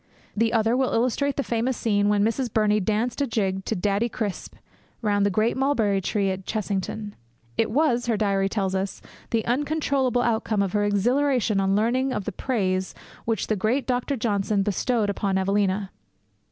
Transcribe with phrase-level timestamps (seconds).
[0.35, 4.09] The other will illustrate the famous scene when Miss Burney danced a jig to Daddy
[4.09, 4.55] Crisp
[5.03, 7.13] round the great mulberry tree at Chessington.
[7.55, 12.25] It was, her diary tells us, the uncontrollable outcome of her exhilaration on learning of
[12.25, 12.95] the praise
[13.25, 14.15] which the great Dr.
[14.17, 15.91] Johnson bestowed on Evelina.